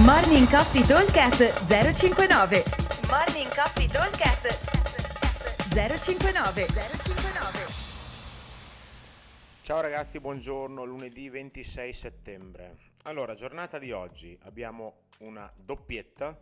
[0.00, 2.64] Morning Coffee Talkcast 059
[3.10, 4.58] Morning Coffee Talkcast
[5.68, 7.66] 059 059
[9.60, 12.76] Ciao ragazzi, buongiorno, lunedì 26 settembre.
[13.02, 16.40] Allora, giornata di oggi abbiamo una doppietta,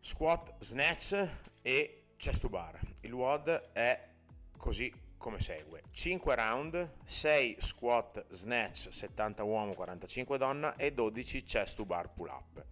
[0.00, 1.28] squat, snatch
[1.62, 2.76] e chest to bar.
[3.02, 4.08] Il WOD è
[4.56, 5.82] così come segue.
[5.92, 12.28] 5 round 6 squat snatch 70 uomo 45 donna e 12 chest to bar pull
[12.28, 12.64] up.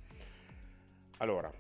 [1.19, 1.53] Allora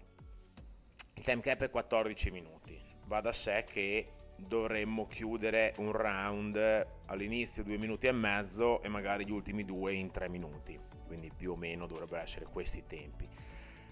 [1.14, 2.80] il time cap è 14 minuti.
[3.06, 9.26] Va da sé che dovremmo chiudere un round all'inizio 2 minuti e mezzo e magari
[9.26, 10.78] gli ultimi due in 3 minuti.
[11.06, 13.28] Quindi più o meno dovrebbero essere questi i tempi.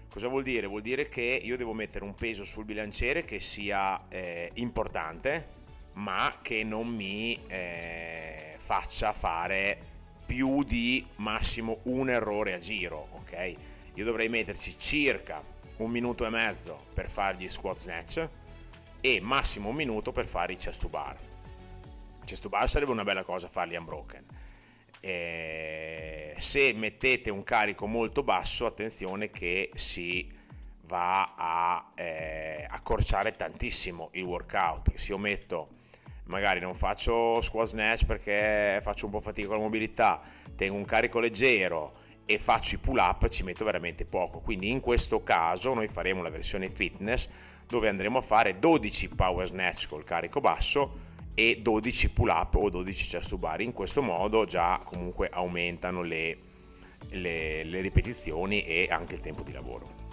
[0.09, 0.65] Cosa vuol dire?
[0.65, 5.55] Vuol dire che io devo mettere un peso sul bilanciere che sia eh, importante,
[5.97, 13.53] ma che non mi eh, faccia fare più di massimo un errore a giro, ok?
[13.95, 15.41] Io dovrei metterci circa
[15.77, 18.29] un minuto e mezzo per fare gli squat snatch
[19.01, 21.17] e massimo un minuto per fare i chest to bar.
[22.25, 24.25] Chest to bar sarebbe una bella cosa farli unbroken.
[24.99, 30.29] E se mettete un carico molto basso, attenzione che si
[30.83, 35.76] va a eh, accorciare tantissimo il workout, perché se io metto
[36.27, 40.21] magari non faccio squat snatch perché faccio un po' fatica con la mobilità,
[40.55, 41.93] tengo un carico leggero
[42.25, 44.39] e faccio i pull up, ci metto veramente poco.
[44.39, 47.27] Quindi in questo caso noi faremo la versione fitness
[47.65, 52.69] dove andremo a fare 12 power snatch col carico basso e 12 pull up o
[52.69, 53.61] 12 chest to bar.
[53.61, 56.37] In questo modo già comunque aumentano le,
[57.11, 60.05] le, le ripetizioni e anche il tempo di lavoro.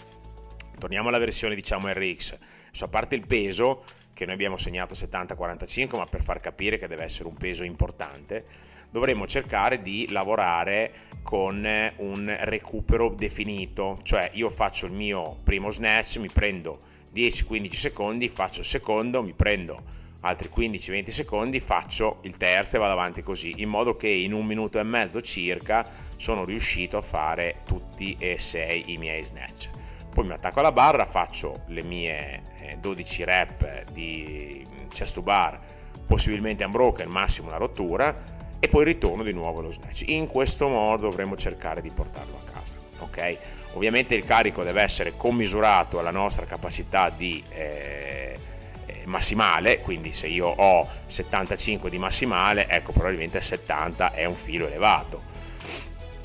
[0.78, 2.38] Torniamo alla versione diciamo RX,
[2.70, 6.88] so, a parte il peso che noi abbiamo segnato 70-45, ma per far capire che
[6.88, 8.44] deve essere un peso importante,
[8.90, 16.18] dovremo cercare di lavorare con un recupero definito, cioè io faccio il mio primo snatch,
[16.18, 16.78] mi prendo
[17.12, 19.82] 10-15 secondi, faccio il secondo, mi prendo
[20.20, 24.46] altri 15-20 secondi, faccio il terzo e vado avanti così, in modo che in un
[24.46, 25.86] minuto e mezzo circa
[26.16, 29.82] sono riuscito a fare tutti e sei i miei snatch
[30.14, 32.42] poi mi attacco alla barra, faccio le mie
[32.78, 35.60] 12 eh, rep di chest to bar,
[36.06, 38.14] possibilmente unbroken, massimo una rottura,
[38.60, 40.04] e poi ritorno di nuovo allo snatch.
[40.06, 42.72] In questo modo dovremo cercare di portarlo a casa.
[43.00, 43.38] Ok?
[43.72, 48.38] Ovviamente il carico deve essere commisurato alla nostra capacità di eh,
[48.86, 54.68] eh massimale, quindi se io ho 75 di massimale, ecco probabilmente 70 è un filo
[54.68, 55.22] elevato.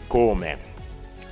[0.05, 0.68] Come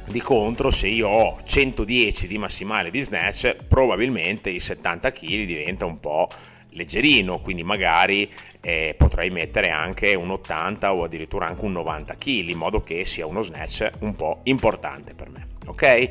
[0.07, 5.85] di contro, se io ho 110 di massimale di snatch, probabilmente i 70 kg diventa
[5.85, 6.27] un po'
[6.71, 8.31] leggerino, quindi magari
[8.61, 13.05] eh, potrei mettere anche un 80 o addirittura anche un 90 kg, in modo che
[13.05, 15.47] sia uno snatch un po' importante per me.
[15.65, 16.09] Ok?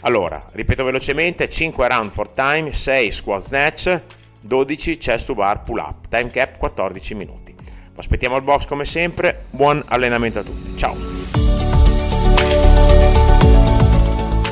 [0.00, 4.02] Allora, ripeto velocemente, 5 round for time, 6 squat snatch,
[4.42, 7.54] 12 chest to bar pull up, time cap 14 minuti.
[7.96, 11.47] Aspettiamo il box come sempre, buon allenamento a tutti, ciao!